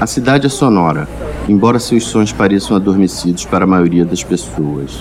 A 0.00 0.06
cidade 0.06 0.46
é 0.46 0.50
sonora, 0.50 1.08
embora 1.48 1.78
seus 1.78 2.04
sons 2.04 2.30
pareçam 2.30 2.76
adormecidos 2.76 3.46
para 3.46 3.64
a 3.64 3.66
maioria 3.66 4.04
das 4.04 4.22
pessoas. 4.22 5.00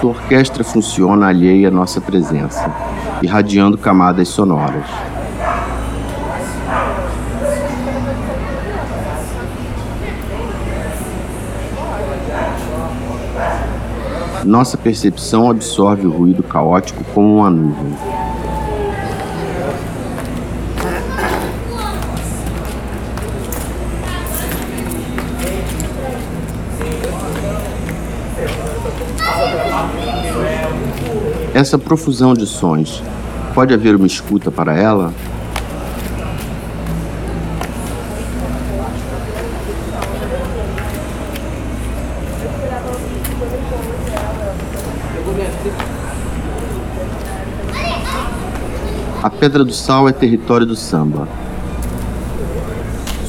Sua 0.00 0.10
orquestra 0.10 0.62
funciona 0.62 1.28
alheia 1.28 1.68
à 1.68 1.70
nossa 1.70 2.00
presença, 2.00 2.72
irradiando 3.22 3.76
camadas 3.76 4.28
sonoras. 4.28 4.86
Nossa 14.44 14.76
percepção 14.76 15.48
absorve 15.48 16.06
o 16.06 16.10
ruído 16.10 16.42
caótico 16.42 17.02
como 17.14 17.38
uma 17.38 17.48
nuvem. 17.48 17.94
Essa 31.54 31.78
profusão 31.78 32.34
de 32.34 32.46
sons, 32.46 33.02
pode 33.54 33.72
haver 33.72 33.96
uma 33.96 34.06
escuta 34.06 34.50
para 34.50 34.76
ela? 34.76 35.14
A 49.22 49.30
Pedra 49.30 49.64
do 49.64 49.72
Sal 49.72 50.08
é 50.08 50.12
território 50.12 50.64
do 50.64 50.76
samba. 50.76 51.26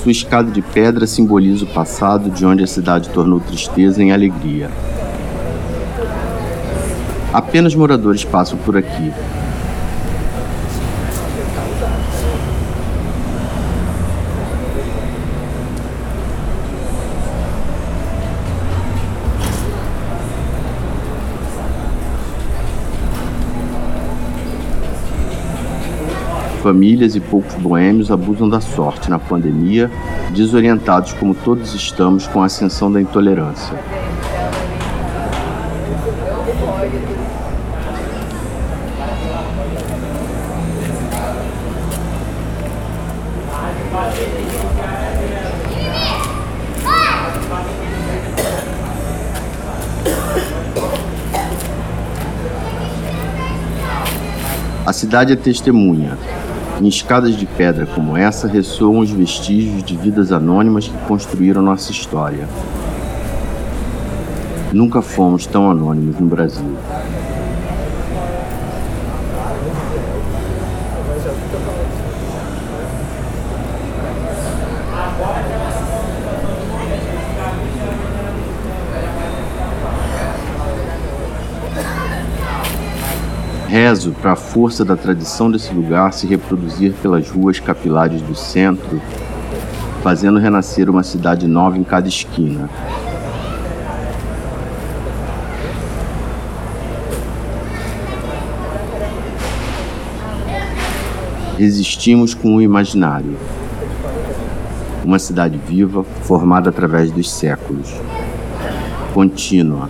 Sua 0.04 0.12
escada 0.12 0.52
de 0.52 0.62
pedra 0.62 1.08
simboliza 1.08 1.64
o 1.64 1.68
passado 1.68 2.30
de 2.30 2.46
onde 2.46 2.64
a 2.64 2.68
cidade 2.68 3.10
tornou 3.10 3.40
tristeza 3.40 4.04
em 4.04 4.12
alegria. 4.12 4.70
Apenas 7.34 7.74
moradores 7.74 8.24
passam 8.24 8.58
por 8.60 8.78
aqui. 8.78 9.12
Famílias 26.66 27.16
e 27.16 27.20
poucos 27.20 27.54
boêmios 27.54 28.10
abusam 28.10 28.50
da 28.50 28.60
sorte 28.60 29.08
na 29.08 29.20
pandemia, 29.20 29.88
desorientados 30.34 31.14
como 31.14 31.36
todos 31.36 31.76
estamos 31.76 32.26
com 32.26 32.42
a 32.42 32.48
ascensão 32.48 32.92
da 32.92 33.00
intolerância. 33.00 33.78
A 54.84 54.94
cidade 54.94 55.32
é 55.32 55.36
testemunha. 55.36 56.18
Em 56.82 56.88
escadas 56.88 57.38
de 57.38 57.46
pedra 57.46 57.86
como 57.86 58.18
essa 58.18 58.50
ressoam 58.50 59.00
os 59.00 59.10
vestígios 59.10 59.82
de 59.82 59.96
vidas 59.96 60.34
anônimas 60.34 60.88
que 60.88 60.98
construíram 61.08 61.62
nossa 61.62 61.90
história. 61.92 62.48
Nunca 64.74 65.02
fomos 65.02 65.46
tão 65.46 65.72
anônimos 65.72 66.20
no 66.20 66.28
Brasil. 66.28 66.76
Rezo 83.76 84.14
para 84.14 84.32
a 84.32 84.36
força 84.38 84.86
da 84.86 84.96
tradição 84.96 85.52
desse 85.52 85.74
lugar 85.74 86.14
se 86.14 86.26
reproduzir 86.26 86.94
pelas 86.94 87.30
ruas 87.30 87.60
capilares 87.60 88.22
do 88.22 88.34
centro, 88.34 89.02
fazendo 90.02 90.40
renascer 90.40 90.90
uma 90.90 91.04
cidade 91.04 91.46
nova 91.46 91.78
em 91.78 91.84
cada 91.84 92.08
esquina. 92.08 92.70
Resistimos 101.58 102.34
com 102.34 102.56
o 102.56 102.62
imaginário. 102.62 103.38
Uma 105.04 105.20
cidade 105.20 105.58
viva, 105.58 106.06
formada 106.22 106.70
através 106.70 107.12
dos 107.12 107.30
séculos. 107.30 107.94
Contínua, 109.14 109.90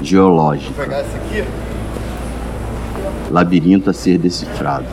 geológica 0.00 1.04
labirinto 3.30 3.90
a 3.90 3.92
ser 3.92 4.18
decifrado. 4.18 4.86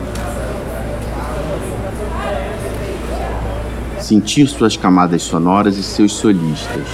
Sentir 4.00 4.46
suas 4.48 4.76
camadas 4.76 5.22
sonoras 5.22 5.76
e 5.76 5.82
seus 5.82 6.12
solistas. 6.12 6.86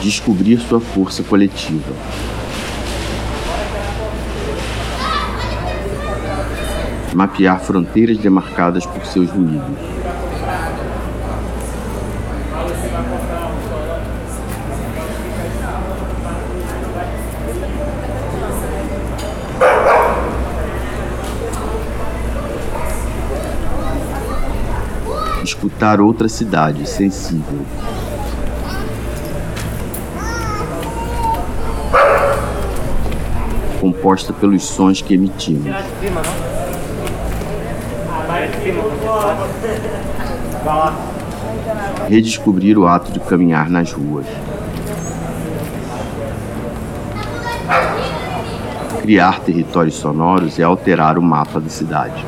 Descobrir 0.00 0.60
sua 0.60 0.80
força 0.80 1.22
coletiva. 1.22 1.92
Mapear 7.14 7.60
fronteiras 7.60 8.16
demarcadas 8.18 8.86
por 8.86 9.04
seus 9.04 9.30
ruídos. 9.30 10.01
Escutar 25.62 26.00
outra 26.00 26.28
cidade 26.28 26.84
sensível. 26.88 27.60
Composta 33.80 34.32
pelos 34.32 34.64
sons 34.64 35.00
que 35.00 35.14
emitimos. 35.14 35.72
Redescobrir 42.08 42.76
o 42.76 42.88
ato 42.88 43.12
de 43.12 43.20
caminhar 43.20 43.70
nas 43.70 43.92
ruas. 43.92 44.26
Criar 49.00 49.38
territórios 49.40 49.94
sonoros 49.94 50.58
é 50.58 50.64
alterar 50.64 51.18
o 51.18 51.22
mapa 51.22 51.60
da 51.60 51.68
cidade. 51.68 52.24